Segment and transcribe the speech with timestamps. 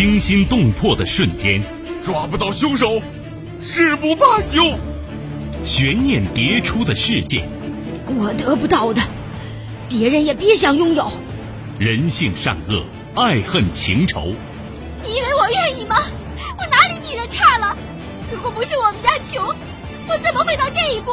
[0.00, 1.62] 惊心动魄的瞬间，
[2.02, 3.02] 抓不到凶手，
[3.60, 4.78] 誓不罢休。
[5.62, 7.46] 悬念迭出的事件，
[8.18, 9.02] 我得不到的，
[9.90, 11.12] 别人也别想拥有。
[11.78, 12.82] 人性善恶，
[13.14, 14.32] 爱恨情仇。
[15.02, 15.98] 你以为我愿意吗？
[16.58, 17.76] 我哪里比人差了？
[18.32, 19.54] 如果不是我们家穷，
[20.08, 21.12] 我怎么会到这一步？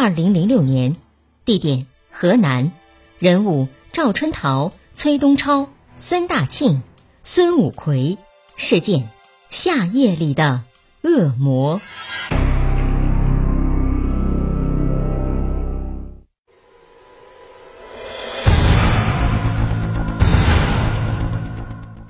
[0.00, 0.94] 二零零六年，
[1.44, 2.70] 地点河南，
[3.18, 5.68] 人物赵春桃、崔东超、
[5.98, 6.84] 孙大庆、
[7.24, 8.16] 孙武奎。
[8.54, 9.08] 事件：
[9.50, 10.62] 夏夜里的
[11.02, 11.80] 恶魔。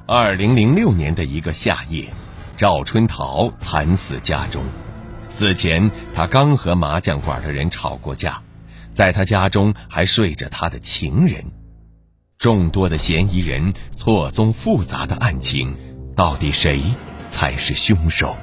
[0.04, 2.12] 二零零六年的一个夏夜，
[2.54, 4.62] 赵春桃惨死家中。
[5.38, 8.42] 此前，他刚和麻将馆的人吵过架，
[8.92, 11.44] 在他家中还睡着他的情人。
[12.38, 15.76] 众多的嫌疑人，错综复杂的案情，
[16.16, 16.82] 到底谁
[17.30, 18.36] 才是凶手？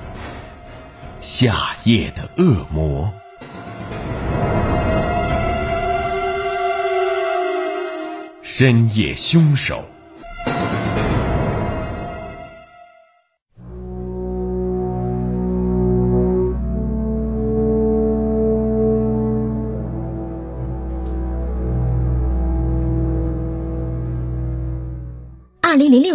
[1.19, 3.13] 夏夜的恶魔，
[8.41, 9.83] 深夜凶手。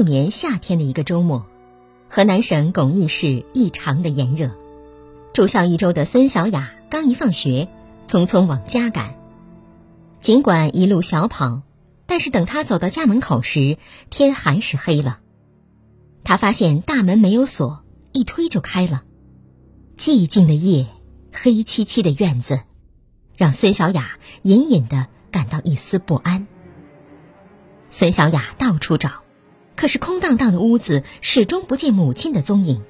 [0.00, 1.44] 六年夏天的一个周末，
[2.09, 4.50] 河南省巩义市异常的炎热。
[5.34, 7.69] 住校一周的孙小雅刚一放学，
[8.06, 9.15] 匆匆往家赶。
[10.22, 11.60] 尽管一路小跑，
[12.06, 13.77] 但是等她走到家门口时，
[14.09, 15.21] 天还是黑了。
[16.25, 19.03] 她发现大门没有锁，一推就开了。
[19.99, 20.87] 寂静的夜，
[21.31, 22.60] 黑漆漆的院子，
[23.37, 26.47] 让孙小雅隐隐的感到一丝不安。
[27.91, 29.19] 孙小雅到处找。
[29.80, 32.82] 可是空荡荡的屋子始终不见母亲的踪影。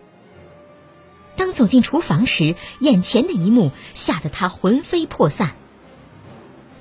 [1.37, 5.53] 当走进厨房时，眼前的一幕吓得他魂飞魄散。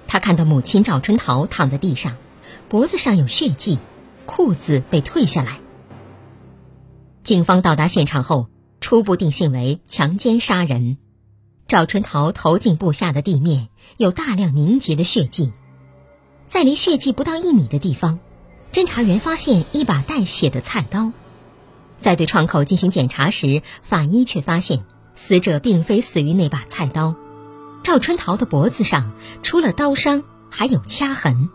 [0.07, 2.17] 他看到母亲赵春桃躺在地上，
[2.69, 3.77] 脖子上有血迹，
[4.25, 5.59] 裤子被褪下来。
[7.23, 8.47] 警方到达现场后，
[8.81, 10.97] 初步定性为强奸杀人。
[11.67, 15.53] 赵春桃头颈部下的地面有大量凝结的血迹，
[16.47, 18.19] 在离血迹不到一米的地方。
[18.71, 21.11] 侦查员发现一把带血的菜刀，
[21.99, 24.85] 在对创口进行检查时，法医却发现
[25.15, 27.15] 死者并非死于那把菜刀。
[27.81, 31.49] 赵春桃的脖子上除了刀伤，还有掐痕。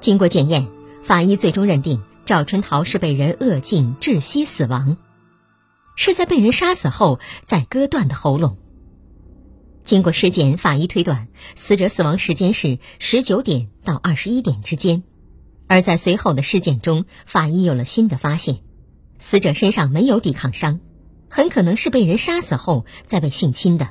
[0.00, 0.66] 经过检验，
[1.04, 4.96] 法医最终认定赵春桃是被人扼颈窒息死亡，
[5.94, 8.58] 是在被人杀死后再割断的喉咙。
[9.84, 15.04] 经过尸检，法医推断死者死亡时间是十九点到二十一点之间。
[15.66, 18.58] 而在随后的尸检中，法医有了新的发现：
[19.18, 20.80] 死者身上没有抵抗伤，
[21.28, 23.88] 很可能是被人杀死后再被性侵的。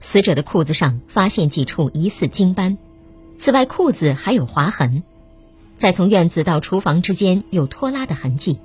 [0.00, 2.78] 死者的裤子上发现几处疑似精斑，
[3.36, 5.02] 此外裤子还有划痕。
[5.76, 8.60] 再从院子到厨房之间有拖拉的痕迹。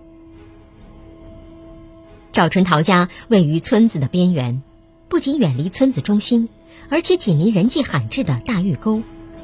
[2.31, 4.63] 赵春桃家位于村子的边缘，
[5.09, 6.50] 不仅远离村子中心，
[6.90, 9.02] 而且紧邻人迹罕至的大峪沟，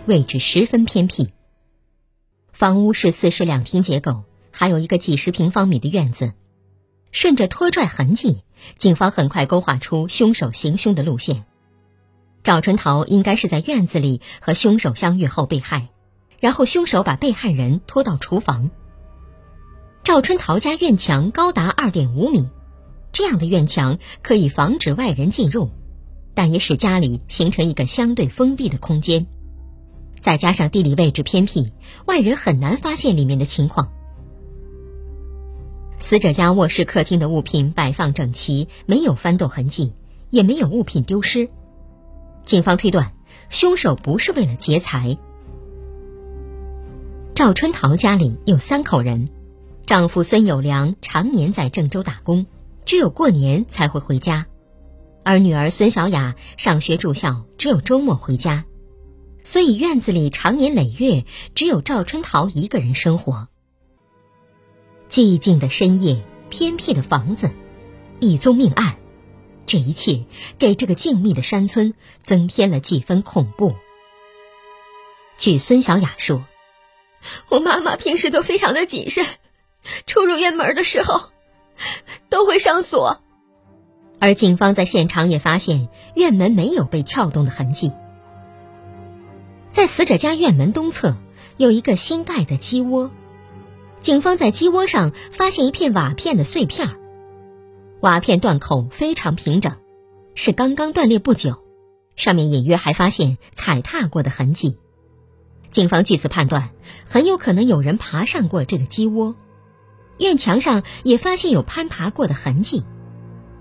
[0.08, 1.30] 位置十分偏僻。
[2.60, 6.34] 房屋是四室两厅结构，还有一个几十平方米的院子。
[7.10, 8.44] 顺着拖拽痕迹，
[8.76, 11.46] 警方很快勾画出凶手行凶的路线。
[12.44, 15.88] 赵春桃应该是在院子里和凶手相遇后被害，
[16.42, 18.70] 然后凶手把被害人拖到厨房。
[20.04, 22.50] 赵春桃家院墙高达二点五米，
[23.14, 25.70] 这样的院墙可以防止外人进入，
[26.34, 29.28] 但也使家里形成一个相对封闭的空间。
[30.22, 31.72] 再加上地理位置偏僻，
[32.06, 33.92] 外人很难发现里面的情况。
[35.98, 39.94] 死者家卧室、客厅的物品摆放整齐，没有翻动痕迹，
[40.30, 41.50] 也没有物品丢失。
[42.46, 43.14] 警方推断，
[43.50, 45.18] 凶手不是为了劫财。
[47.36, 49.30] 赵春桃家里有三口人，
[49.86, 52.46] 丈夫孙有良常年在郑州打工，
[52.86, 54.48] 只有过年才会回家，
[55.24, 58.66] 而女儿孙小雅上学住校，只有周末回家。
[59.44, 61.26] 所以院子里长年累月
[61.56, 63.48] 只有赵春桃一个人生活。
[65.08, 67.50] 寂静的深夜，偏僻的房子，
[68.20, 68.98] 一宗命案，
[69.66, 70.26] 这一切
[70.60, 71.94] 给这个静谧的山村
[72.24, 73.76] 增添了几分恐怖。
[75.38, 76.46] 据孙小雅说，
[77.50, 79.26] 我妈妈平时都非常的谨慎，
[80.06, 81.32] 出入院门的时候
[82.30, 83.22] 都会上锁。
[84.20, 87.94] 而警方在现场也发现院门没有被撬动的痕迹。
[89.80, 91.16] 在死者家院门东侧
[91.56, 93.12] 有一个新盖的鸡窝，
[94.02, 96.98] 警方在鸡窝上发现一片瓦片的碎片，
[98.02, 99.78] 瓦片断口非常平整，
[100.36, 101.64] 是刚刚断裂不久，
[102.18, 104.76] 上面隐约还发现踩踏过的痕迹。
[105.70, 106.72] 警方据此判断，
[107.06, 109.34] 很有可能有人爬上过这个鸡窝，
[110.18, 112.84] 院墙上也发现有攀爬过的痕迹。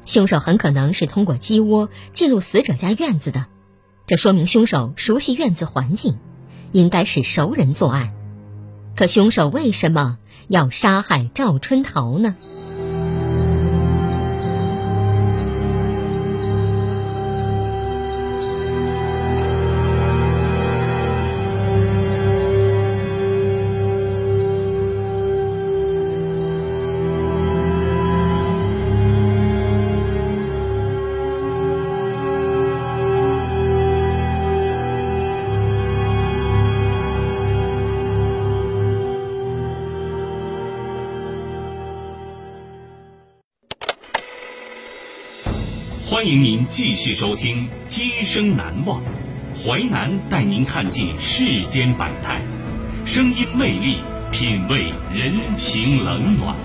[0.05, 3.47] 凶手很可能是通过鸡窝进入死者家院子的，
[4.09, 6.17] 这说明凶手熟悉院子环境，
[6.73, 8.15] 应该是熟人作案。
[8.97, 10.17] 可凶手为什么
[10.47, 12.35] 要杀害赵春桃呢？
[46.19, 49.01] 欢迎您继续收听《今生难忘》，
[49.65, 52.43] 淮南带您看尽世间百态，
[53.07, 53.99] 声音魅力，
[54.33, 56.57] 品味人情冷暖。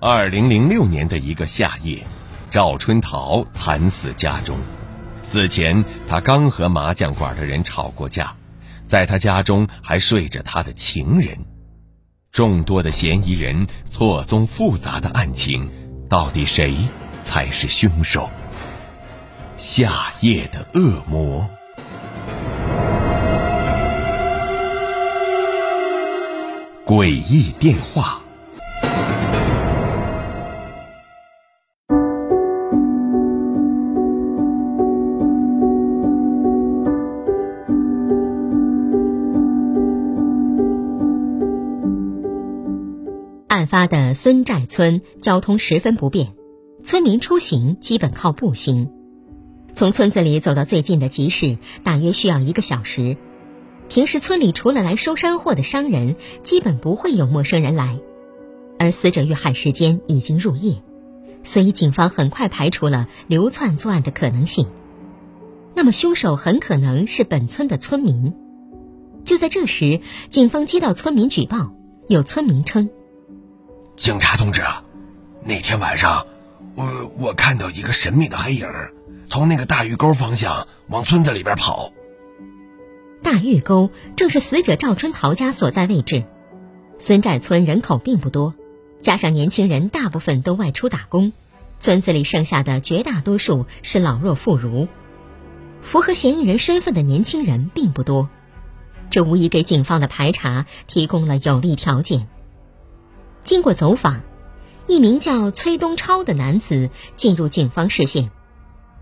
[0.00, 2.02] 二零零六年的一个夏夜，
[2.50, 4.56] 赵春桃惨死家中。
[5.22, 8.34] 死前，她刚和麻将馆的人吵过架。
[8.92, 11.46] 在他家中还睡着他的情人，
[12.30, 15.70] 众多的嫌疑人，错综复杂的案情，
[16.10, 16.76] 到底谁
[17.24, 18.28] 才是凶手？
[19.56, 21.48] 夏夜的恶魔，
[26.84, 28.21] 诡异电话。
[43.72, 46.34] 发的孙寨村交通十分不便，
[46.84, 48.90] 村民出行基本靠步行。
[49.72, 53.16] 从村子里走到最近的集市，大约需要一个小时。
[53.88, 57.98] 平时村里除了来收山货的商人，基本不会有陌生人来。
[58.78, 60.82] 而死者遇害时间已经入夜，
[61.42, 64.66] 所以警方很快排除了流窜作案的可能性。
[65.74, 68.34] 那么凶手很可能是本村的村民。
[69.24, 71.72] 就在这时，警方接到村民举报，
[72.06, 72.90] 有村民称。
[74.02, 74.82] 警察同志啊，
[75.44, 76.26] 那天晚上，
[76.74, 78.66] 我我看到一个神秘的黑影，
[79.30, 81.92] 从那个大峪沟方向往村子里边跑。
[83.22, 86.24] 大峪沟正是死者赵春桃家所在位置。
[86.98, 88.56] 孙寨村人口并不多，
[88.98, 91.32] 加上年轻人大部分都外出打工，
[91.78, 94.88] 村子里剩下的绝大多数是老弱妇孺，
[95.80, 98.28] 符合嫌疑人身份的年轻人并不多，
[99.10, 102.26] 这无疑给警方的排查提供了有利条件。
[103.42, 104.22] 经过走访，
[104.86, 108.30] 一名叫崔东超的男子进入警方视线。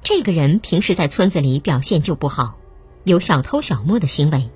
[0.03, 2.59] 这个人平时在村子里表现就不好，
[3.05, 4.51] 有小偷小摸的行为。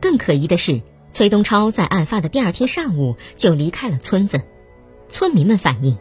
[0.00, 4.42] 更可疑的是，崔东超在案发的第二天上午就离开了村子。
[5.08, 5.98] 村民们反映，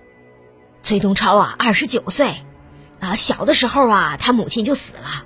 [0.82, 2.36] 崔东超啊，二十九岁，
[3.00, 5.26] 啊，小的时候啊，他母亲就死了，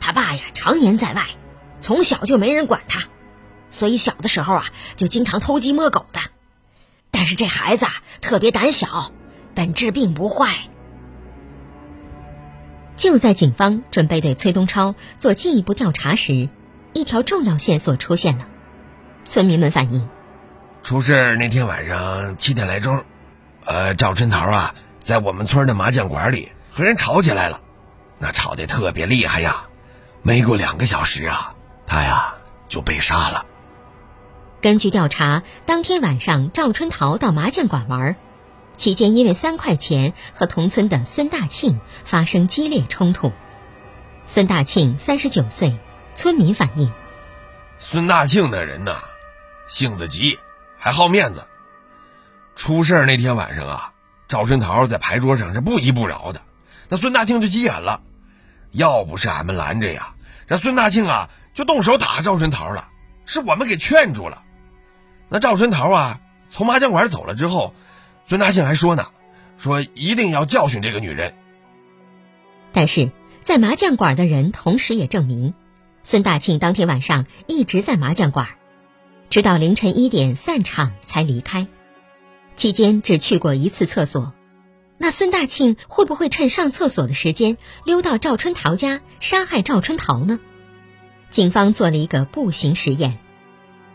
[0.00, 1.24] 他爸呀常年在外，
[1.78, 3.04] 从小就没人管他，
[3.70, 4.64] 所以小的时候啊，
[4.96, 6.20] 就经常偷鸡摸狗的。
[7.18, 7.86] 但是这孩子
[8.20, 9.10] 特别胆小，
[9.54, 10.50] 本质并不坏。
[12.94, 16.50] 就在警方准备对崔东超做进一步调查时，
[16.92, 18.46] 一条重要线索出现了。
[19.24, 20.06] 村民们反映，
[20.82, 23.02] 出事那天晚上七点来钟，
[23.64, 27.62] 呃，赵春桃啊，在我们村的麻将馆里和人吵起来了，
[28.18, 29.68] 那吵得特别厉害呀。
[30.20, 31.54] 没过两个小时啊，
[31.86, 32.34] 他呀
[32.68, 33.46] 就被杀了。
[34.66, 38.16] 根据调查，当天晚上赵春桃到麻将馆玩，
[38.74, 43.30] 期间因为三块钱和同村的孙大庆发生激烈冲突。
[44.26, 45.78] 孙大庆三十九岁，
[46.16, 46.92] 村民反映，
[47.78, 48.96] 孙大庆那人呐，
[49.68, 50.36] 性子急，
[50.76, 51.46] 还好面子。
[52.56, 53.92] 出事那天晚上啊，
[54.26, 56.40] 赵春桃在牌桌上是不依不饶的，
[56.88, 58.02] 那孙大庆就急眼了，
[58.72, 60.14] 要不是俺们拦着呀，
[60.48, 62.88] 这孙大庆啊就动手打赵春桃了，
[63.26, 64.42] 是我们给劝住了。
[65.28, 67.74] 那赵春桃啊从麻将馆走了之后，
[68.26, 69.08] 孙大庆还说呢，
[69.58, 71.34] 说一定要教训这个女人。
[72.72, 73.10] 但是
[73.42, 75.54] 在麻将馆的人同时也证明，
[76.02, 78.48] 孙大庆当天晚上一直在麻将馆，
[79.30, 81.66] 直到凌晨一点散场才离开，
[82.54, 84.32] 期间只去过一次厕所。
[84.98, 90.40] 那孙大庆会不会趁上厕所的时间溜到赵春桃家杀害赵春桃呢？
[91.30, 93.18] 警方做了一个步行实验，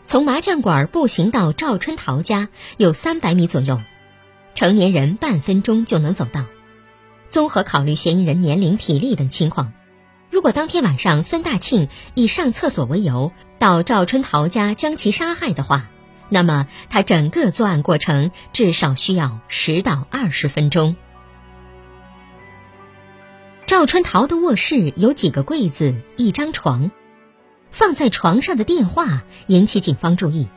[0.05, 3.81] 从麻将馆步行到赵春桃家有三百米左右，
[4.53, 6.45] 成年人半分钟就能走到。
[7.27, 9.71] 综合考虑嫌疑人年龄、体力等情况，
[10.29, 15.89] 如果当天晚上孙大庆以上厕所为由到赵春桃家将其杀害的话，
[16.27, 20.97] 那么他整个作案过程至少需要十到二十分钟。
[23.65, 26.91] 赵春桃的卧室有几个柜子、一张床，
[27.71, 30.47] 放在床上的电话引起警方注意，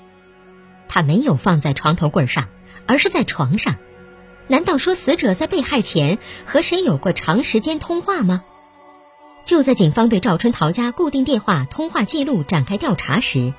[0.88, 2.48] 他没有放在床头柜上，
[2.86, 3.76] 而是在床上。
[4.46, 8.44] 难道说死者在被害前和谁有过长时间通话吗？
[9.44, 13.54] 就在警方对赵春桃家固定电话通话记录展开调查时，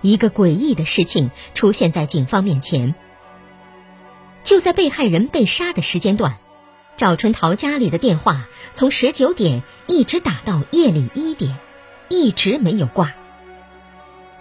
[0.00, 2.94] 一个诡异的事情出现在警方面前。
[4.44, 6.38] 就在被害人被杀的时间段，
[6.96, 11.58] 赵春桃家里的电话从十九点一直打到夜里一点，
[12.08, 13.14] 一直没有挂。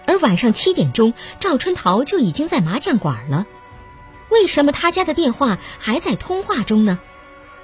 [0.06, 3.46] 而晚上七点钟，赵春桃就已经在麻将馆了。
[4.30, 7.00] 为什么他家的电话还在通话中呢？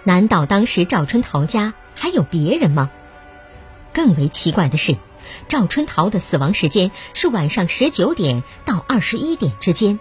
[0.04, 2.90] 难道当时赵春桃家还有别人吗？
[3.94, 4.98] 更为奇怪的是，
[5.48, 10.00] 赵春桃的死亡时间是晚上十九点到二十一点之间，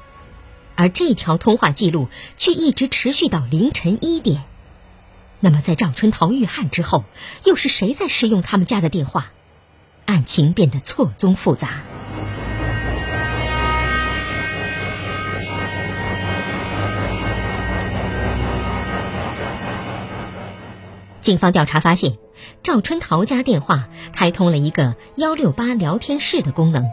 [0.74, 4.42] 而这条通话记录却一直持续到凌晨一点。
[5.38, 7.04] 那么，在赵春桃遇害之后，
[7.44, 9.30] 又是谁在使用他们家的电话？
[10.12, 11.80] 案情变得错综复杂。
[21.18, 22.18] 警方调查发现，
[22.62, 26.90] 赵春桃家电话开通了一个幺六八聊天室的功能。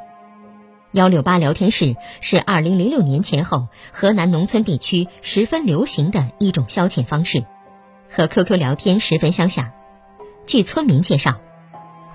[0.93, 7.43] 幺六八聊天室是二零零六年前后河南农村地区十分流行的一种消遣方式，
[8.09, 9.71] 和 QQ 聊天十分相像。
[10.45, 11.41] 据村民介绍，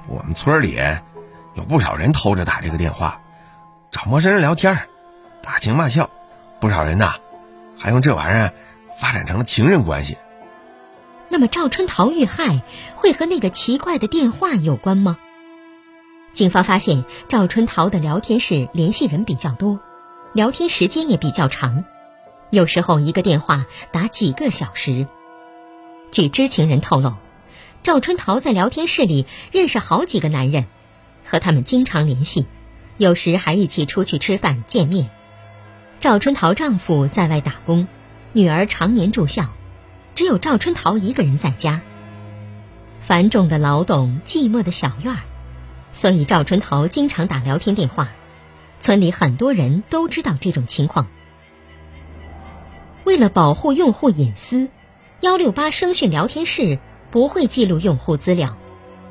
[0.08, 0.78] 我们村里
[1.54, 3.20] 有不少人偷着打这个电话，
[3.90, 4.86] 找陌生人聊天，
[5.42, 6.10] 打情骂俏，
[6.60, 7.14] 不少人呐，
[7.78, 8.52] 还用这玩意儿
[8.98, 10.16] 发展成了情人关系。
[11.28, 12.62] 那么赵春桃遇害
[12.96, 15.18] 会和那个奇怪的电话有关吗？
[16.32, 19.80] 警方发现赵春桃的聊天室联系人比较多，
[20.32, 21.84] 聊天时间也比较长，
[22.50, 25.06] 有时候一个电话打几个小时。
[26.10, 27.14] 据知情人透露，
[27.84, 30.64] 赵春桃在聊天室里认识好几个男人，
[31.22, 32.46] 和他们经常联系，
[32.96, 35.10] 有时还一起出去吃饭见面。
[36.00, 37.86] 赵春桃丈夫在外打工，
[38.32, 39.50] 女儿常年住校。
[40.14, 41.82] 只有赵春桃一个人在家，
[43.00, 45.20] 繁重的劳动，寂寞的小院儿，
[45.92, 48.12] 所以赵春桃经常打聊天电话。
[48.78, 51.08] 村里很多人都知道这种情况。
[53.04, 54.70] 为了保护用户隐私，
[55.20, 56.78] 幺六八声讯聊天室
[57.14, 58.56] 不会记录用户资料，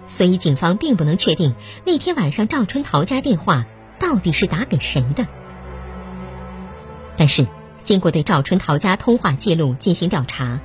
[0.06, 1.56] 所以警方并不能确定
[1.86, 3.66] 那天晚上赵春桃家电话
[3.98, 5.26] 到底是打给谁的。
[7.16, 7.48] 但是，
[7.82, 10.60] 经过对赵春桃家通话记录进行调查。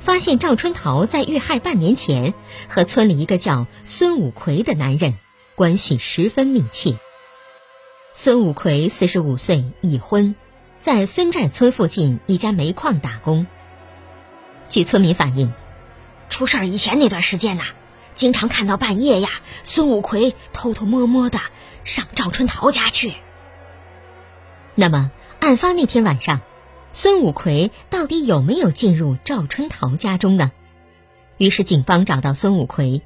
[0.00, 2.32] 发现赵春桃在遇害半年前
[2.68, 5.16] 和村里一个叫孙武奎的男人
[5.56, 6.96] 关系十分密切。
[8.14, 10.34] 孙武奎四十五岁，已婚，
[10.80, 13.46] 在孙寨村附近一家煤矿打工。
[14.70, 15.52] 据村民反映，
[16.28, 17.64] 出事儿以前那段时间呐，
[18.14, 19.28] 经常看到半夜呀，
[19.62, 21.38] 孙武奎偷偷摸摸的
[21.84, 23.14] 上赵春桃家去。
[24.74, 26.40] 那么，案发那天晚上。
[26.92, 30.52] 孙武奎到底有没有进入赵春桃家中呢？
[31.36, 33.02] 于是警方找到孙武奎。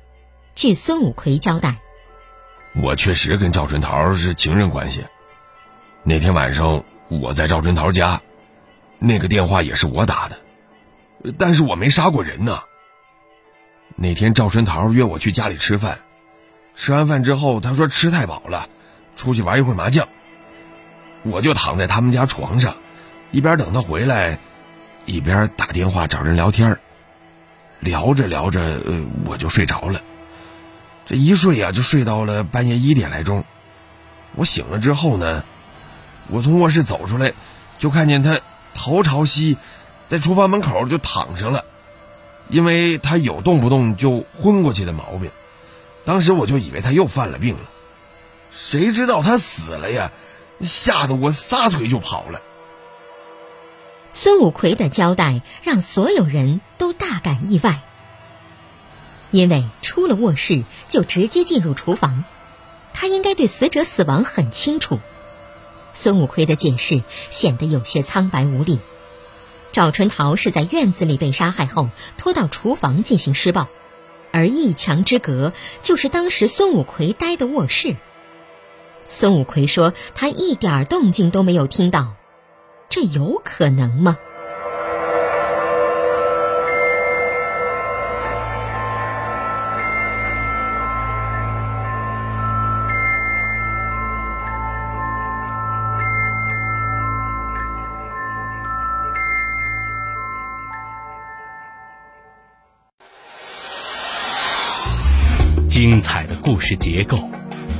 [0.54, 1.78] 据孙武奎交代，
[2.80, 5.04] 我确实跟赵春桃是情人关系。
[6.04, 8.22] 那天晚上我在赵春桃家，
[8.98, 10.36] 那个电话也是我打的，
[11.38, 12.62] 但是我没杀过人呢。
[13.96, 15.98] 那天赵春桃约我去家里吃饭，
[16.74, 18.68] 吃完饭之后，他说吃太饱了，
[19.16, 20.08] 出去玩一会儿麻将。
[21.22, 22.74] 我就躺在他们家床上。
[23.30, 24.38] 一边等他回来，
[25.06, 26.78] 一边打电话找人聊天
[27.80, 30.02] 聊着聊着，呃，我就睡着了。
[31.06, 33.44] 这一睡呀，就睡到了半夜一点来钟。
[34.34, 35.44] 我醒了之后呢，
[36.28, 37.32] 我从卧室走出来，
[37.78, 38.38] 就看见他
[38.74, 39.56] 头朝西，
[40.08, 41.64] 在厨房门口就躺上了，
[42.52, 45.32] 因为他有动不动就昏过去的毛病。
[46.04, 47.70] 当时我就以为他又犯了病了，
[48.52, 50.12] 谁知道他死了呀！
[50.60, 52.40] 吓得我撒腿就跑了。
[54.12, 57.82] 孙武奎的交代让所有人都大感意外，
[59.32, 62.24] 因为出了卧室就直接进入厨房，
[62.94, 65.00] 他应该对死者死亡很清楚。
[65.92, 68.78] 孙武奎的解释显得有些苍白无力。
[69.72, 71.88] 赵春桃是在院子里被杀害后
[72.18, 73.68] 拖到厨房进行施暴，
[74.30, 77.96] 而一墙之隔就是当时孙武奎待的卧室。
[79.08, 82.14] 孙武奎说他一点动静都没有听到，
[82.90, 84.18] 这有可能吗？
[106.52, 107.16] 故事结构，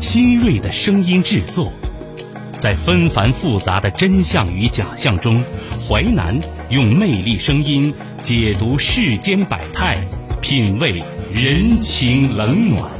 [0.00, 1.70] 新锐的声音制作，
[2.58, 5.44] 在纷繁复杂的真相与假象中，
[5.86, 10.02] 淮南用魅力声音解读世间百态，
[10.40, 12.90] 品味人情冷暖。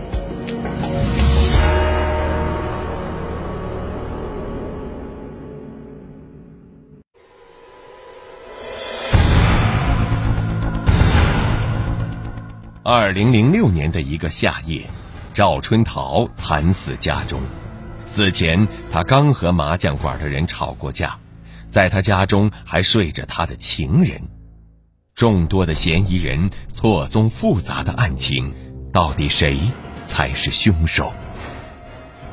[12.84, 14.82] 二零零六年的一个夏夜，
[15.34, 17.40] 赵春桃惨死家中。
[18.06, 21.18] 死前，他刚和麻将馆的人吵过架，
[21.70, 24.20] 在他家中还睡着他的情人。
[25.14, 28.54] 众多的嫌疑人，错综复杂的案情，
[28.92, 29.58] 到底谁
[30.06, 31.12] 才是凶手？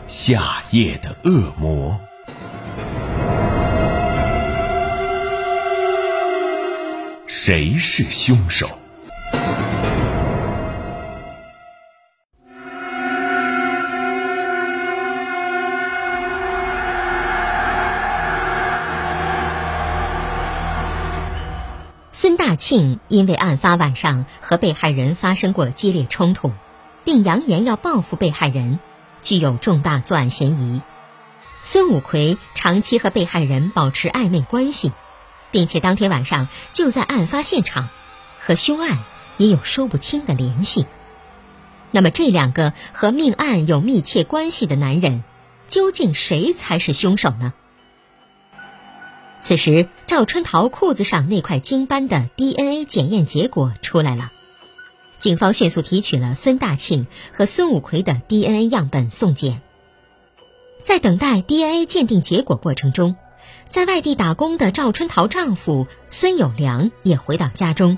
[0.06, 1.98] 夏夜的恶魔，
[7.28, 8.78] 谁是凶手？
[22.76, 26.52] 因为案发晚上和被害人发生过激烈冲突，
[27.04, 28.80] 并扬言要报复被害人，
[29.22, 30.82] 具有重大作案嫌疑。
[31.62, 34.92] 孙武奎长期和被害人保持暧昧关系，
[35.52, 37.90] 并且当天晚上就在案发现场，
[38.40, 39.00] 和凶案
[39.38, 40.86] 也有说不清的联系。
[41.92, 45.24] 那么，这两个和命案有密切关系的男人，
[45.68, 47.54] 究竟谁才是凶手呢？
[49.42, 54.32] 此时，赵春桃裤子上那块金斑的 DNA 检验结果出来了，
[55.18, 59.62] 警方迅速提取了孙大庆和孙武奎的 DNA 样本送检。
[60.84, 63.16] 在等待 DNA 鉴定结果过程中，
[63.70, 67.98] 在外地打工的赵春桃丈夫孙有良也回到家中，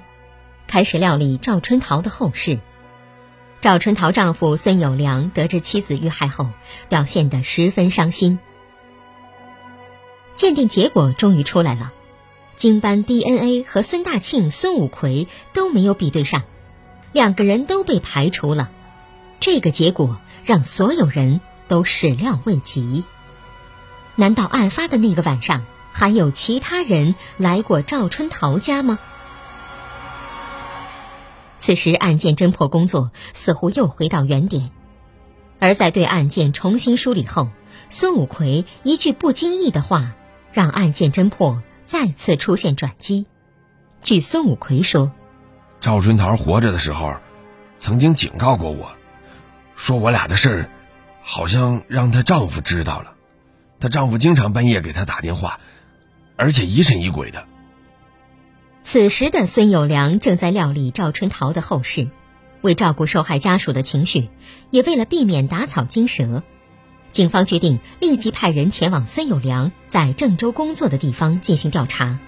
[0.68, 2.60] 开始料理赵春桃的后事。
[3.62, 6.48] 赵春桃丈夫孙有良得知妻子遇害后，
[6.88, 8.40] 表现得十分伤心。
[10.42, 11.94] 鉴定结果终于出来了，
[12.56, 16.42] 经斑 DNA 和孙大庆、孙武奎都没有比对上，
[17.14, 18.72] 两个人都被排除了。
[19.40, 23.04] 这个结果让所有人都始料未及。
[24.16, 28.98] 难道案发的那个晚上还有其他人来过赵春桃家吗？
[31.60, 34.72] 此时案件侦破工作似乎又回到原点，
[35.60, 37.50] 而在对案件重新梳理后，
[37.90, 40.16] 孙武奎一句不经意的话。
[40.54, 43.26] 让案件侦破再次出现转机。
[44.02, 45.12] 据孙武奎说，
[45.80, 47.16] 赵春桃活着的时候，
[47.80, 48.92] 曾经警告过我，
[49.76, 50.70] 说我俩的事儿，
[51.22, 53.14] 好像让她丈夫知道了。
[53.80, 55.60] 她丈夫经常半夜给她打电话，
[56.36, 57.48] 而且疑神疑鬼的。
[58.84, 62.08] 此时的孙有良正在料理赵春桃的后事，
[62.62, 64.30] 为照顾受害家属的情绪，
[64.72, 66.44] 也为了避免打草惊蛇。
[67.12, 72.20] 警方决定立即派人前往孙有良在郑州工作的地方进行调查。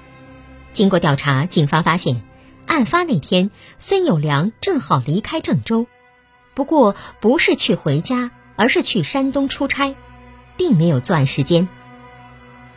[0.71, 2.21] 经过调查，警方发现，
[2.65, 5.87] 案发那天孙有良正好离开郑州，
[6.53, 9.95] 不过不是去回家，而是去山东出差，
[10.57, 11.69] 并没有作案时间。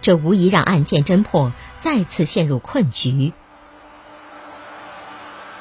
[0.00, 3.32] 这无疑让案件侦破再次陷入困局。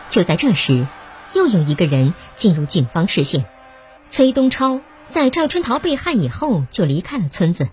[0.09, 0.85] 就在这时，
[1.33, 3.45] 又有一个人进入警方视线：
[4.09, 4.81] 崔东超。
[5.07, 7.69] 在赵春桃被害以后，就离开了村子。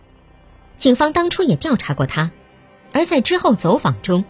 [0.76, 2.30] 警方当初也调查过他，
[2.92, 4.24] 而在之后走访中，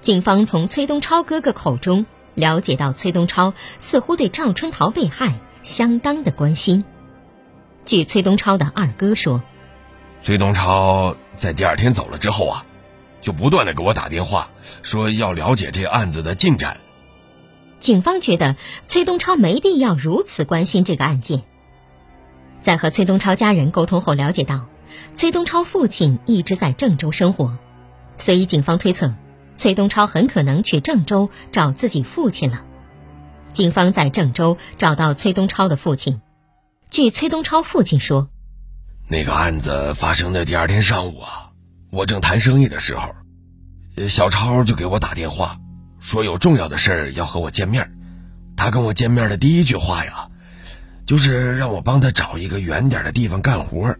[0.00, 6.84] 警方从崔东超哥哥口中了解到，崔东超似乎对赵春桃被害相当的关心。
[7.84, 9.42] 据崔东超的二哥说，
[10.22, 12.64] 崔东超在第二天走了之后啊，
[13.20, 14.50] 就不断的给我打电话，
[14.82, 16.80] 说要了解这案子的进展。
[17.78, 21.44] 警方觉得崔东超没必要如此关心这个案件。
[22.68, 24.66] 在和崔东超家人沟通后，了解到
[25.14, 27.56] 崔东超父亲一直在郑州生活，
[28.18, 29.14] 所以警方推测
[29.56, 32.62] 崔东超很可能去郑州找自己父亲了。
[33.52, 36.20] 警方在郑州找到崔东超的父亲，
[36.90, 38.28] 据崔东超父亲说，
[39.08, 41.52] 那个案子发生的第二天上午啊，
[41.90, 43.14] 我正谈生意的时候，
[44.10, 45.56] 小超就给我打电话，
[46.00, 47.90] 说有重要的事要和我见面。
[48.58, 50.28] 他跟我见面的第一句话呀。
[51.08, 53.96] 就是让我帮他找一个远点的地方干活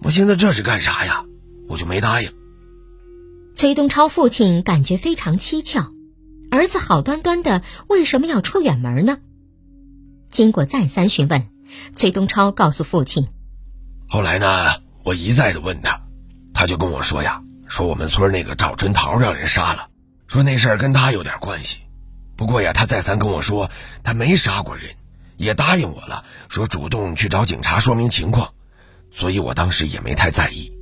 [0.00, 1.24] 我现在这是干啥呀？
[1.68, 2.32] 我就没答应。
[3.54, 5.92] 崔东超父亲感觉非常蹊跷，
[6.50, 9.18] 儿子好端端的为什么要出远门呢？
[10.32, 11.46] 经过再三询问，
[11.94, 13.28] 崔东超告诉父亲
[14.10, 16.00] ：“后来呢，我一再的问他，
[16.52, 19.90] 他就跟我说呀，说我们村那个赵春桃让人杀了，
[20.26, 21.82] 说那事儿跟他有点关系。
[22.34, 23.70] 不过呀，他再三跟我说
[24.02, 24.86] 他没杀过人。”
[25.42, 28.54] 也答应我了，说主动去找警察说明情况，
[29.10, 30.72] 所以我当时也没太在意。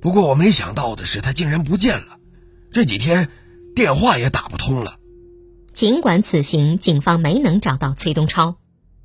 [0.00, 2.18] 不过我没想到的是，他竟然不见了，
[2.72, 3.28] 这几天
[3.74, 4.96] 电话也打不通了。
[5.72, 8.56] 尽管此行警方没能找到崔东超，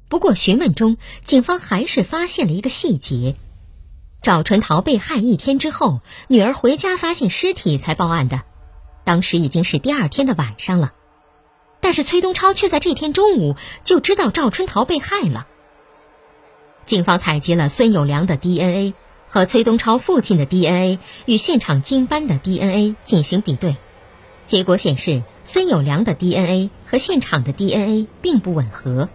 [0.08, 3.36] 不过询问中，警方还是发现了一个细节：
[4.21, 8.43] 赵春桃被害一天之后，女儿回家发现尸体才报案的，
[9.04, 10.93] 当时已经是第二天的晚上了。
[11.81, 15.47] 但是崔东超却在这天中午就知道赵春桃被害了。
[16.85, 18.93] 警方采集了孙有良的 DNA
[19.27, 23.75] 和崔东超父亲的 DNA 与现场经班的 DNA 进行比对，
[24.45, 29.09] 结果显示孙有良的 DNA 和现场的 DNA 并不吻合，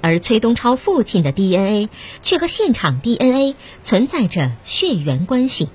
[0.00, 1.88] 而崔东超父亲的 DNA
[2.20, 5.68] 却和现场 DNA 存在着血缘关系。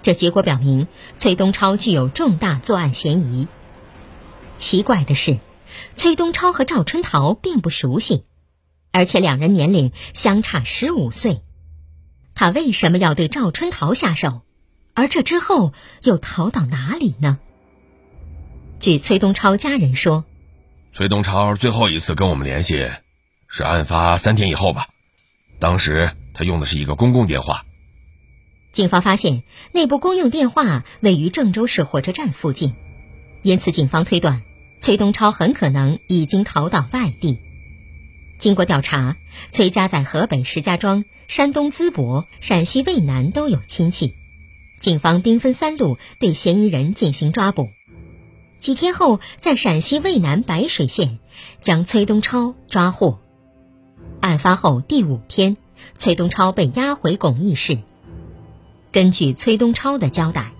[0.00, 0.86] 这结果表明
[1.18, 3.48] 崔东超具有重大作案嫌疑。
[4.56, 5.38] 奇怪的是，
[5.94, 8.24] 崔东超和赵春桃并不熟悉，
[8.92, 11.42] 而且两人年龄相差十五岁。
[12.34, 14.42] 他为什么要对赵春桃下手？
[14.94, 17.38] 而这之后又逃到哪里呢？
[18.78, 20.24] 据崔东超家人说，
[20.92, 22.88] 崔东超最后一次跟我们联系
[23.48, 24.88] 是案发三天以后吧，
[25.58, 27.64] 当时他用的是一个公共电话。
[28.72, 32.74] 警方发现那部公用电话位于郑州市火车站附近。
[33.44, 34.40] 因此，警方推断，
[34.80, 37.38] 崔东超很可能已经逃到外地。
[38.38, 39.16] 经过调查，
[39.50, 44.14] 崔家在河北石家庄、山东淄博、陕西渭南都有亲戚。
[44.80, 47.68] 警方兵分三路对嫌疑人进行抓捕。
[48.58, 51.18] 几天后，在陕西渭南白水县
[51.60, 53.20] 将崔东超抓获。
[54.20, 55.58] 案发后第五天，
[55.98, 57.78] 崔东超被押回巩义市。
[58.90, 60.53] 根据崔东超的交代。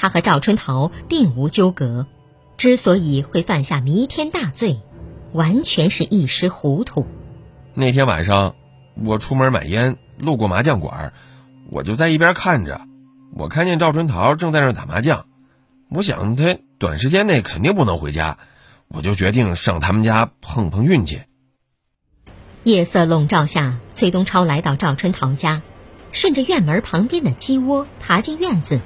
[0.00, 2.06] 他和赵春桃并无纠葛，
[2.56, 4.80] 之所以会犯下弥天大罪，
[5.32, 7.04] 完全是一时糊涂。
[7.74, 8.54] 那天晚上，
[9.04, 11.12] 我出门买烟，路过麻将馆，
[11.68, 12.80] 我就在一边看着。
[13.34, 15.26] 我看见赵春桃正在那打麻将，
[15.90, 18.38] 我想他短时间内肯定不能回家，
[18.86, 21.22] 我就决定上他们家碰碰运气。
[22.62, 25.60] 夜色笼罩下，崔东超来到赵春桃家，
[26.12, 28.78] 顺着院门旁边的鸡窝爬进院子。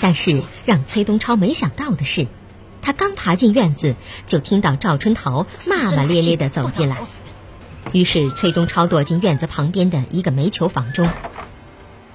[0.00, 2.26] 但是让崔东超没想到的是，
[2.82, 3.96] 他刚爬进院子，
[4.26, 6.98] 就听到赵春桃骂骂咧咧的走进来。
[7.92, 11.08] 于是崔东超躲进院子旁边的一个煤球房中。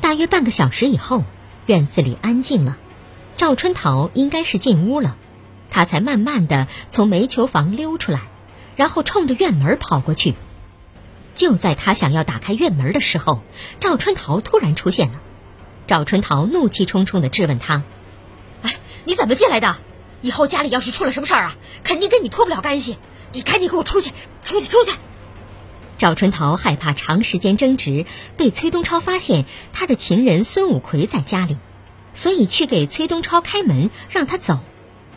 [0.02, 1.24] 大约半个小时以后，
[1.66, 2.78] 院子里安静了，
[3.36, 5.16] 赵春桃应该是进屋了，
[5.70, 8.22] 他才慢慢的从煤球房溜出来，
[8.76, 10.36] 然后冲着院门跑过去。
[11.36, 13.42] 就在他想要打开院门的时候，
[13.80, 15.20] 赵春桃突然出现了。
[15.90, 17.82] 赵春桃怒气冲冲的质问他
[18.62, 18.76] ：“哎，
[19.06, 19.76] 你怎么进来的？
[20.22, 23.00] 以后家里要是出了什么事儿啊，肯定跟你脱不了干系。
[23.34, 24.12] 你赶紧给我出去，
[24.44, 24.92] 出去，出去！”
[25.98, 28.06] 赵春桃害怕长时间争执
[28.38, 31.58] 被崔东超发现他的情人孙武奎在家里，
[32.14, 34.60] 所以去给崔东超开门让他走。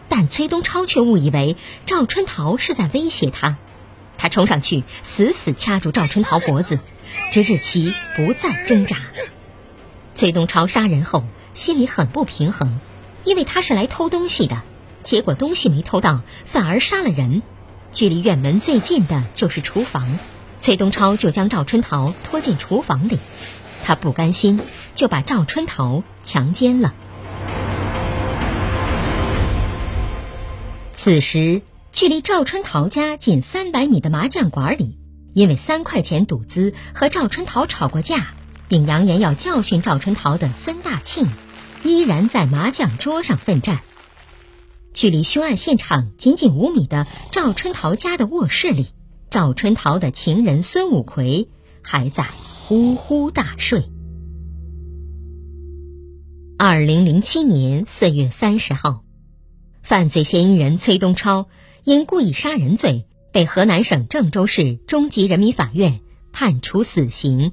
[0.09, 3.59] 但崔东超却误以为赵春桃是在威胁他，
[4.17, 6.79] 他冲上去死死掐住赵春桃脖子，
[7.31, 8.97] 直至其不再挣扎。
[10.15, 12.79] 崔东超杀人后心里很不平衡，
[13.25, 14.63] 因为他是来偷东西的，
[15.03, 17.43] 结果东西没偷到，反而杀了人。
[17.93, 20.19] 距离院门最近的就是厨房，
[20.61, 23.19] 崔东超就将赵春桃拖进厨房里，
[23.85, 24.61] 他不甘心，
[24.95, 26.95] 就把赵春桃强奸了。
[30.93, 34.99] 此时，距离赵春桃家仅三百米的麻将馆里，
[35.35, 38.35] 因为三块钱赌资和赵春桃吵过架。
[38.73, 41.29] 并扬言要教训赵春桃的孙大庆，
[41.85, 43.83] 依然在麻将桌上奋战。
[44.95, 48.87] 距离凶案现场仅仅五米的赵春桃家的卧室里，
[49.29, 51.51] 赵春桃的情人孙武奎
[51.83, 52.25] 还在
[52.63, 53.91] 呼呼大睡。
[56.57, 59.05] 二零零七年四月三十号，
[59.83, 61.47] 犯罪嫌疑人崔东超
[61.85, 66.01] 因故意杀人罪被河南省郑州市中级人民法院
[66.33, 67.53] 判处死刑，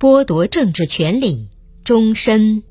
[0.00, 1.50] 剥夺政治权利
[1.84, 2.62] 终身。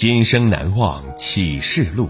[0.00, 2.08] 今生难忘启示录，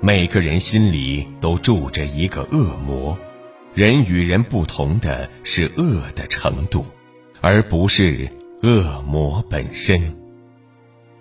[0.00, 3.18] 每个人心里都住着一个恶魔，
[3.74, 6.86] 人与人不同的是恶的程度，
[7.40, 8.28] 而不是
[8.62, 10.16] 恶魔本身。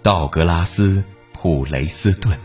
[0.04, 0.98] 道格拉斯·
[1.34, 2.38] 普雷斯顿。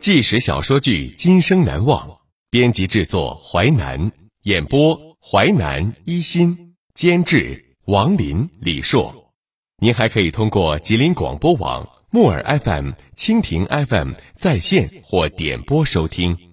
[0.00, 2.08] 纪实小说剧《今生难忘》，
[2.48, 4.10] 编辑制作：淮南，
[4.44, 5.07] 演播。
[5.30, 9.34] 淮南一心监制王林、李硕，
[9.76, 16.47] 您还可以通过吉林广播网、木耳 FM、蜻蜓 FM 在线或点播收听。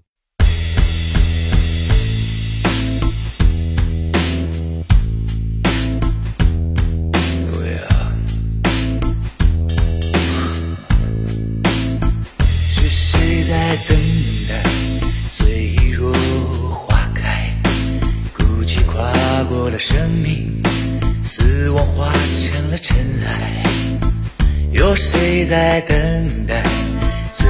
[19.87, 20.63] 生命，
[21.23, 23.63] 死亡化成了尘埃。
[24.71, 25.95] 有谁在等
[26.47, 26.63] 待？
[27.31, 27.47] 醉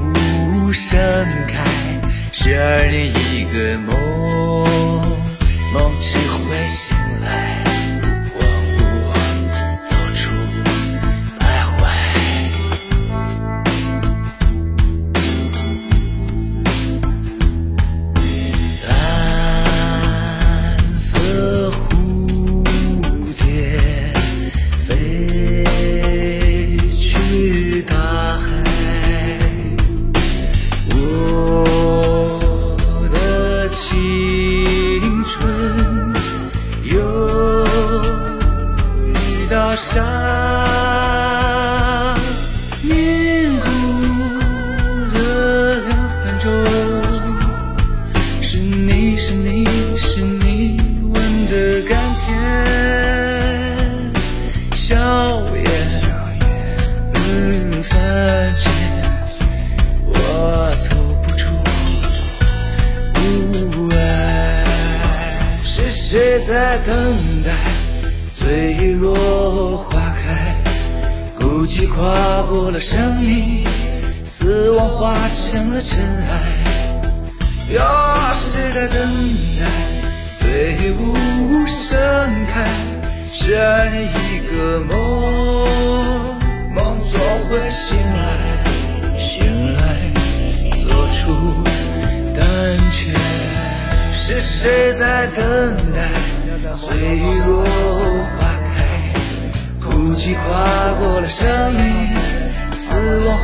[0.00, 0.98] 舞盛
[1.46, 1.62] 开，
[2.32, 3.96] 十二年一个梦，
[5.72, 6.95] 梦只会醒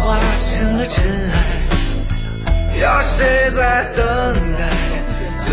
[0.02, 1.34] 化成了尘埃。
[2.80, 4.02] 有谁在等
[4.58, 4.60] 待？
[5.44, 5.50] 醉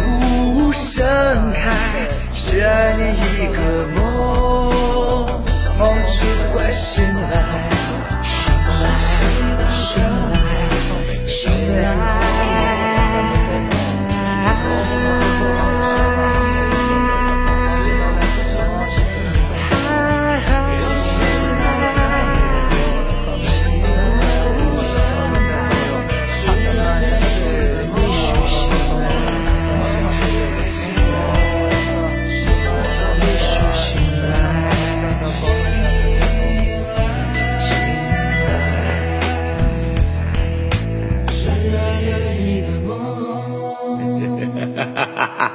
[0.00, 1.04] 舞盛
[1.52, 3.58] 开，十二年一个
[3.94, 4.00] 梦，
[5.78, 6.12] 梦只
[6.52, 7.51] 会醒来。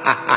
[0.07, 0.36] ha ha ha.